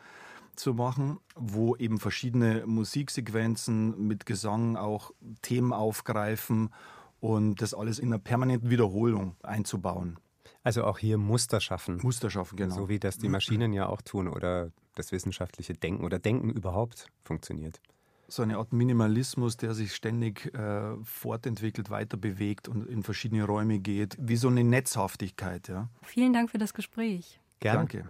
zu 0.56 0.74
machen, 0.74 1.18
wo 1.34 1.76
eben 1.76 1.98
verschiedene 1.98 2.66
Musiksequenzen 2.66 4.06
mit 4.06 4.26
Gesang 4.26 4.76
auch 4.76 5.12
Themen 5.42 5.72
aufgreifen 5.72 6.70
und 7.20 7.62
das 7.62 7.74
alles 7.74 7.98
in 7.98 8.08
einer 8.08 8.18
permanenten 8.18 8.70
Wiederholung 8.70 9.36
einzubauen. 9.42 10.18
Also 10.62 10.84
auch 10.84 10.98
hier 10.98 11.16
Muster 11.16 11.60
schaffen. 11.60 12.00
Muster 12.02 12.28
schaffen, 12.28 12.56
genau. 12.56 12.74
So 12.74 12.88
wie 12.88 12.98
das 12.98 13.18
die 13.18 13.28
Maschinen 13.28 13.72
ja 13.72 13.88
auch 13.88 14.02
tun 14.02 14.28
oder 14.28 14.72
das 14.96 15.12
wissenschaftliche 15.12 15.74
Denken 15.74 16.04
oder 16.04 16.18
Denken 16.18 16.50
überhaupt 16.50 17.06
funktioniert. 17.22 17.80
So 18.28 18.42
eine 18.42 18.56
Art 18.56 18.72
Minimalismus, 18.72 19.56
der 19.56 19.74
sich 19.74 19.94
ständig 19.94 20.52
äh, 20.54 20.96
fortentwickelt, 21.04 21.90
weiter 21.90 22.16
bewegt 22.16 22.66
und 22.66 22.88
in 22.88 23.04
verschiedene 23.04 23.44
Räume 23.44 23.78
geht, 23.78 24.16
wie 24.18 24.34
so 24.34 24.48
eine 24.48 24.64
Netzhaftigkeit. 24.64 25.68
Ja. 25.68 25.88
Vielen 26.02 26.32
Dank 26.32 26.50
für 26.50 26.58
das 26.58 26.74
Gespräch. 26.74 27.40
Gerne. 27.60 27.78
Danke. 27.78 28.04